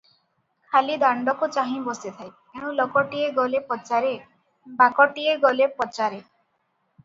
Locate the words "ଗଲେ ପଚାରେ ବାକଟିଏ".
3.37-5.39